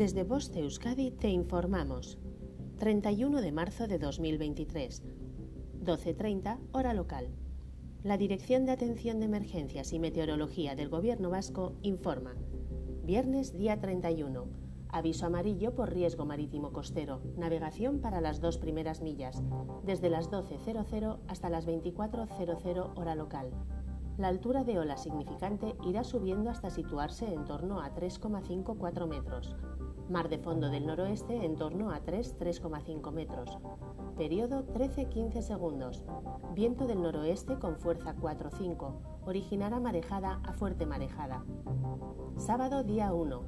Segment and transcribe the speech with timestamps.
[0.00, 2.16] Desde Voz de Euskadi te informamos.
[2.78, 5.02] 31 de marzo de 2023,
[5.84, 7.28] 12.30 hora local.
[8.02, 12.34] La Dirección de Atención de Emergencias y Meteorología del Gobierno Vasco informa.
[13.04, 14.46] Viernes día 31.
[14.88, 17.20] Aviso amarillo por riesgo marítimo costero.
[17.36, 19.42] Navegación para las dos primeras millas,
[19.84, 23.50] desde las 12.00 hasta las 24.00 hora local.
[24.20, 29.56] La altura de ola significante irá subiendo hasta situarse en torno a 3,54 metros.
[30.10, 33.56] Mar de fondo del noroeste en torno a 3-3,5 metros.
[34.18, 36.04] Periodo 13-15 segundos.
[36.54, 39.22] Viento del noroeste con fuerza 4-5.
[39.24, 41.42] Originará marejada a fuerte marejada.
[42.36, 43.40] Sábado día 1.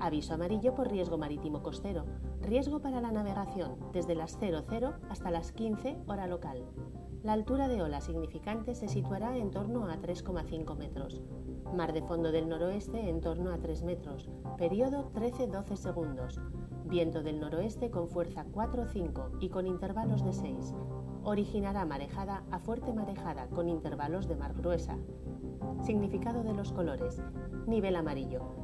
[0.00, 2.06] Aviso amarillo por riesgo marítimo costero.
[2.40, 6.64] Riesgo para la navegación desde las 00 hasta las 15 hora local.
[7.24, 11.22] La altura de ola significante se situará en torno a 3,5 metros.
[11.74, 14.28] Mar de fondo del noroeste en torno a 3 metros.
[14.58, 16.38] Periodo 13-12 segundos.
[16.84, 20.74] Viento del noroeste con fuerza 4-5 y con intervalos de 6.
[21.22, 24.98] Originará marejada a fuerte marejada con intervalos de mar gruesa.
[25.82, 27.22] Significado de los colores.
[27.66, 28.63] Nivel amarillo.